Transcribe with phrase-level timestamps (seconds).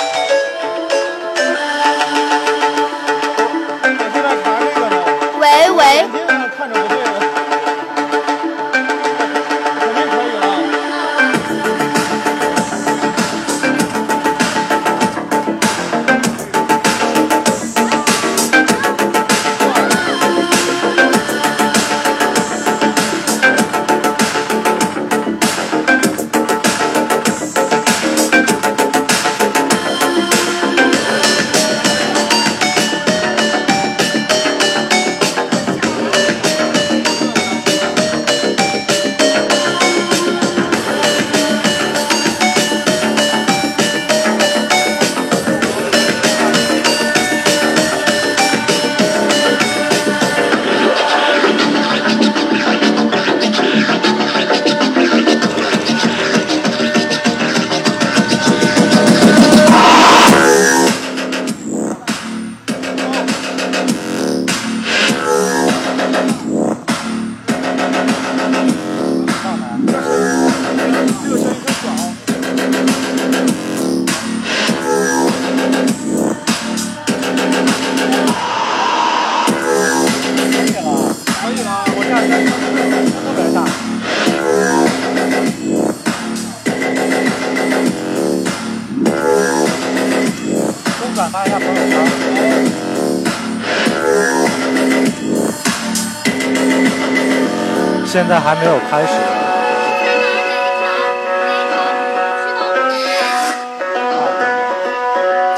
[98.14, 99.12] 现在还没有开始。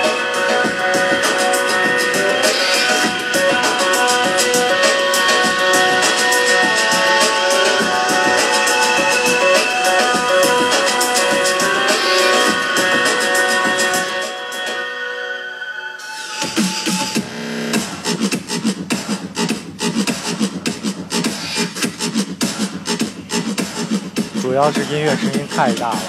[24.59, 26.01] 主要是音乐声音太大了。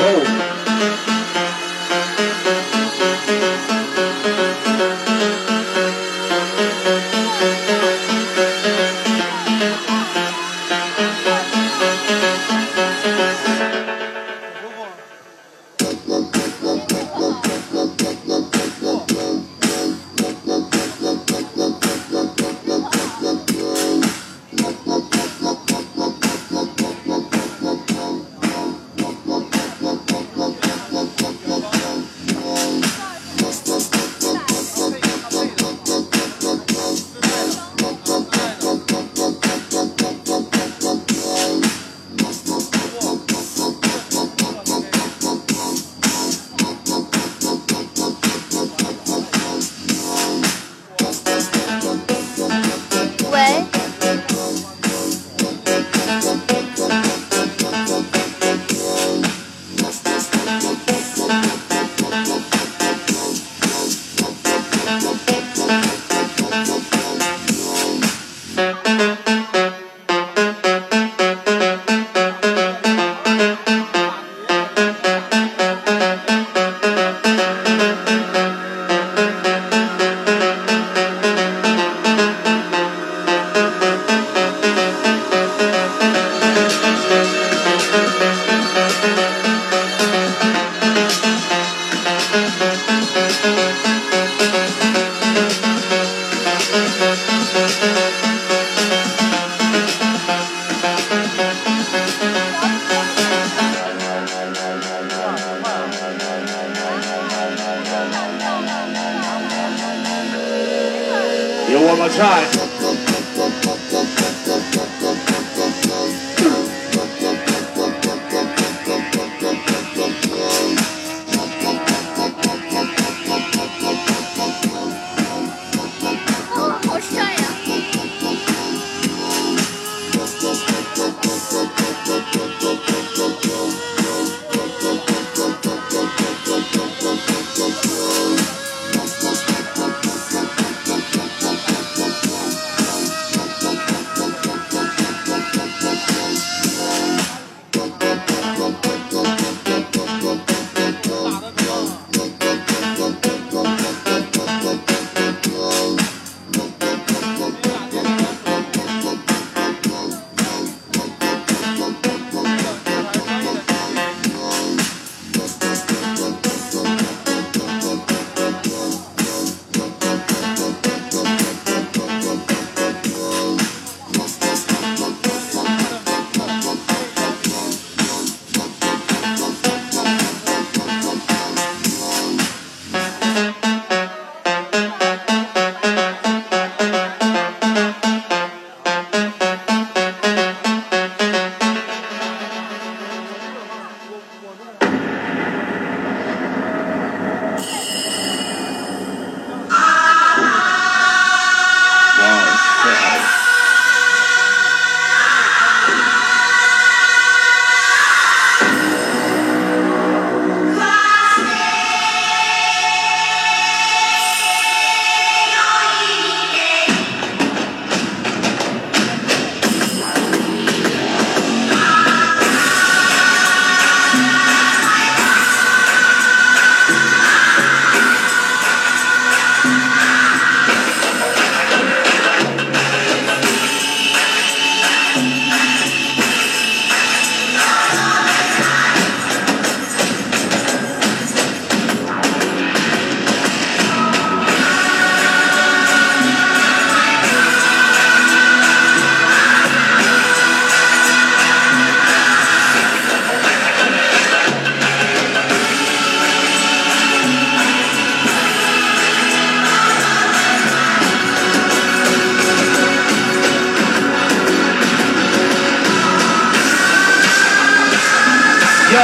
[0.00, 1.09] Roll.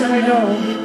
[0.00, 0.77] I know.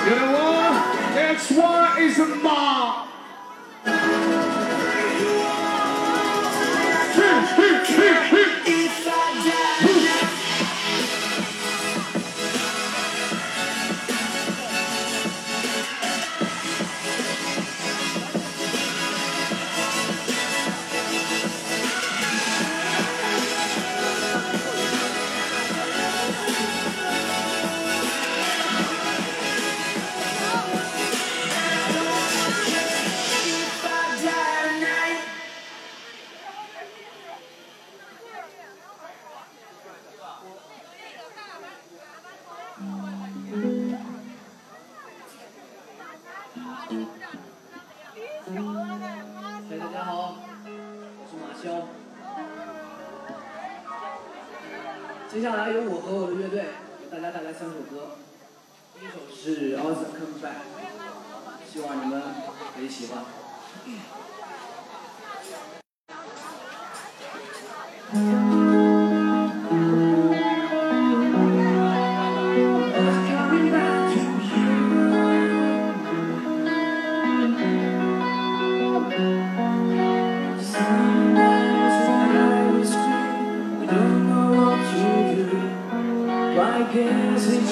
[0.06, 0.96] You know what?
[1.16, 3.08] That's why it's a mob.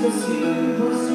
[0.09, 1.08] esqueci você.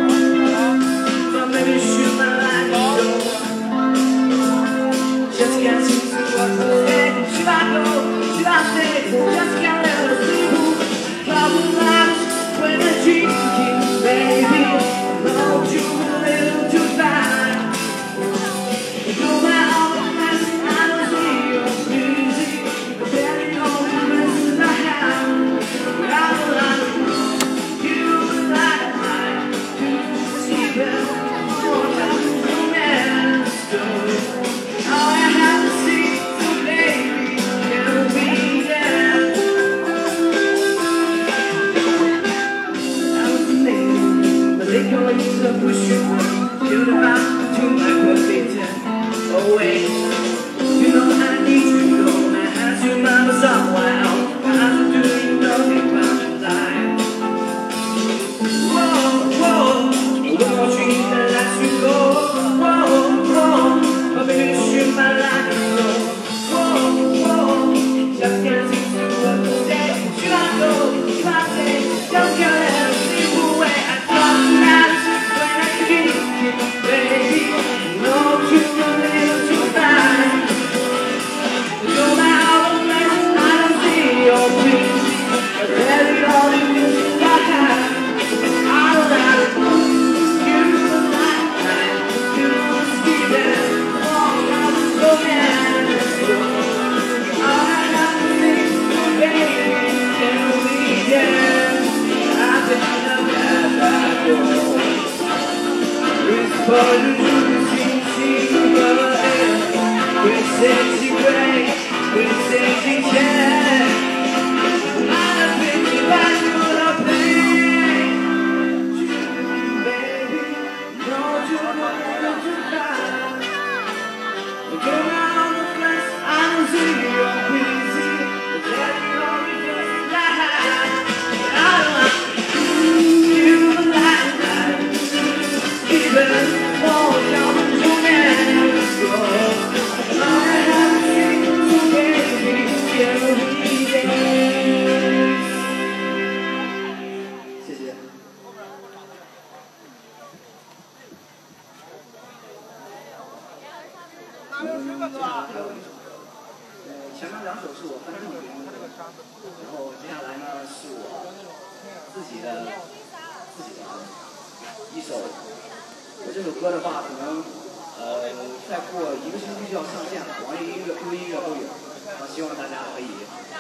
[172.35, 173.09] 希望大家可以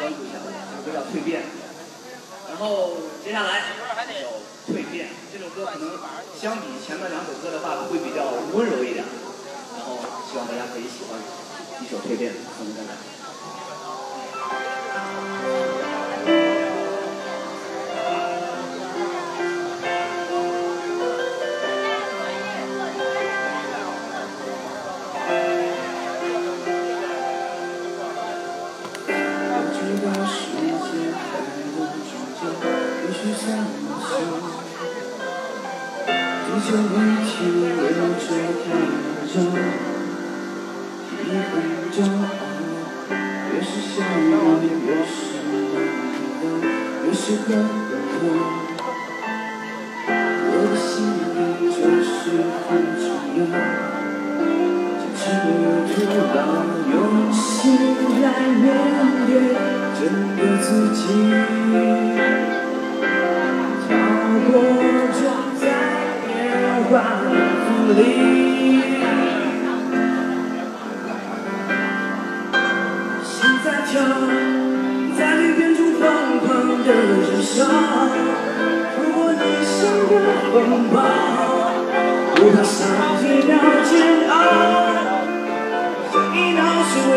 [0.01, 1.43] 关注一下我，这首歌叫《蜕变》，
[2.49, 3.69] 然后接下来
[4.25, 4.33] 有
[4.73, 5.93] 《蜕变》这首歌，可能
[6.41, 9.05] 相比前面两首歌的话会比较温柔一点，
[9.77, 11.21] 然后希望大家可以喜欢
[11.85, 13.22] 一首《蜕变》，我们再来。